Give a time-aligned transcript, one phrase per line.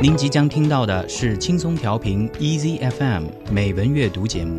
[0.00, 4.56] 您即将听到的是轻松调频 Easy FM 美文阅读节目。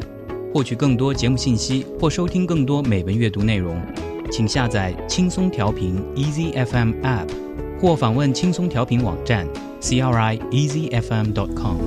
[0.54, 3.82] 获取更多节目信息或收听更多美文阅读内容，
[4.30, 7.30] 请下载轻松调频 Easy FM App
[7.80, 9.48] 或访问轻松调频网站
[9.80, 11.78] crieasyfm.com。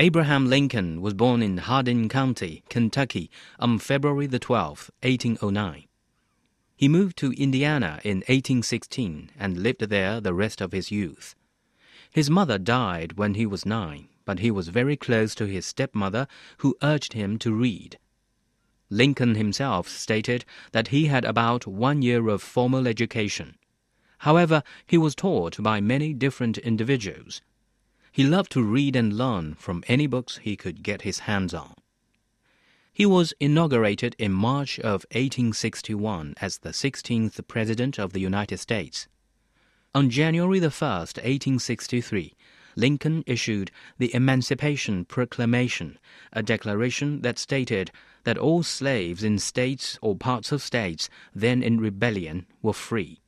[0.00, 5.84] Abraham Lincoln was born in Hardin County, Kentucky, on February the 12th, 1809.
[6.74, 11.36] He moved to Indiana in 1816 and lived there the rest of his youth.
[12.10, 16.26] His mother died when he was nine, but he was very close to his stepmother,
[16.58, 17.96] who urged him to read.
[18.90, 23.54] Lincoln himself stated that he had about one year of formal education.
[24.18, 27.42] However, he was taught by many different individuals,
[28.14, 31.74] he loved to read and learn from any books he could get his hands on.
[32.92, 39.08] He was inaugurated in March of 1861 as the 16th President of the United States.
[39.96, 42.34] On January the 1st, 1863,
[42.76, 45.98] Lincoln issued the Emancipation Proclamation,
[46.32, 47.90] a declaration that stated
[48.22, 53.23] that all slaves in states or parts of states then in rebellion were free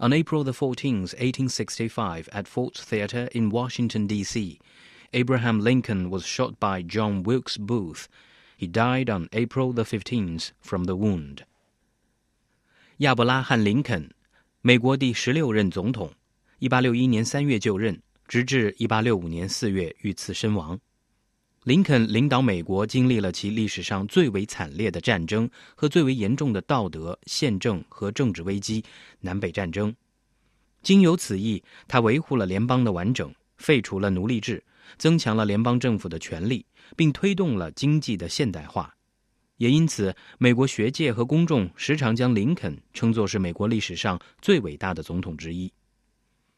[0.00, 4.58] On April the 14th, 1865, at Ford's Theater in Washington, D.C.,
[5.12, 8.08] Abraham Lincoln was shot by John Wilkes Booth.
[8.58, 11.44] He died on April the 15th from the wound.
[12.98, 14.10] 亚伯拉罕·林肯，
[14.62, 16.12] 美国第十六任总统，
[16.60, 20.78] 1861年3月就任，直至1865年4月遇刺身亡。
[21.63, 28.83] 林肯领导美国经历了其历史上最为惨烈的战争和最为严重的道德、宪政和政治危机——
[29.21, 29.95] 南北战争。
[30.81, 34.63] 经由此役，他维护了联邦的完整，废除了奴隶制，
[34.97, 38.91] 增强了联邦政府的权力，并推动了经济的现代化。
[39.57, 45.71] 也因此，美国学界和公众时常将林肯称作是美国历史上最伟大的总统之一。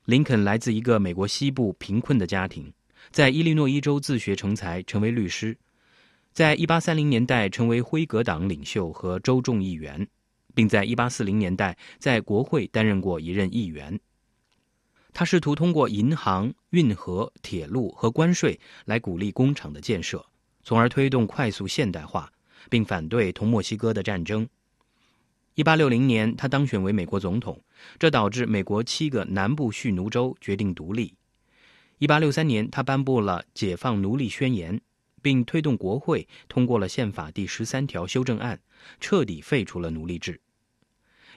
[0.05, 2.71] 林肯来自一个美国西部贫困的家庭。
[3.11, 5.57] 在伊利诺伊州自学成才，成为律师。
[6.31, 10.07] 在一八三零年代，成为辉格党领袖和州众议员，
[10.55, 13.99] 并在一八四零年代在国会担任过一任议员。
[15.13, 20.25] 他试图通过银行、运河、铁路和关税来鼓励工厂的建设，
[20.63, 22.31] 从而推动快速现代化，
[22.67, 24.49] 并反对同墨西哥的战争。
[25.53, 27.61] 一八六零年，他当选为美国总统，
[27.99, 31.13] 这导致美国七个南部蓄奴州决定独立。
[32.03, 34.77] 一八六三年，他颁布了《解放奴隶宣言》，
[35.21, 38.59] 并推动国会通过了宪法第十三条修正案，
[38.99, 40.37] 彻底废除了奴隶制。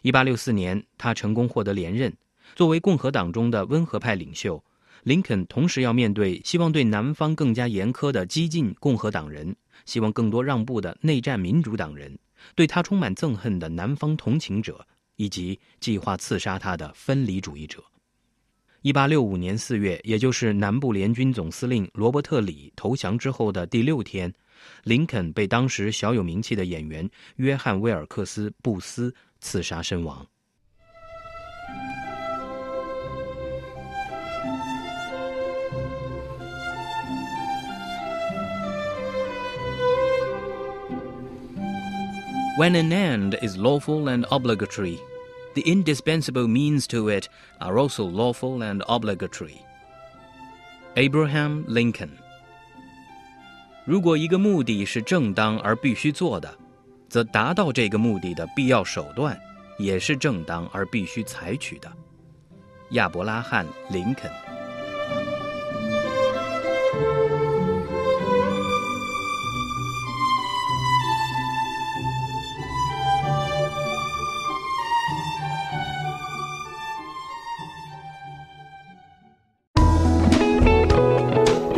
[0.02, 2.12] 一八六四年，他成功获得连任。
[2.56, 4.60] 作为共和党中的温和派领袖，
[5.04, 9.54] 林肯同时要面对希望对南方更加严苛的激进共和党人，
[9.84, 12.18] 希望更多让步的内战民主党人，
[12.56, 14.84] 对他充满憎恨的南方同情者，
[15.14, 17.84] 以及计划刺杀他的分离主义者。
[18.86, 24.32] 一八六五年四月，也就是南部联军总司令罗伯特·李投降之后的第六天，
[24.84, 30.24] 林肯被当时小有名气的演员约翰·威尔克斯·布斯刺杀身亡。
[42.56, 45.00] When an end is lawful and obligatory.
[45.55, 47.27] the indispensable means to it
[47.59, 49.57] are also lawful and obligatory.
[50.95, 52.09] Abraham Lincoln。
[53.85, 56.53] 如果一个目的是正当而必须做的，
[57.09, 59.39] 则达到这个目的的必要手段
[59.77, 61.91] 也是正当而必须采取的。
[62.91, 64.54] 亚伯拉罕·林肯。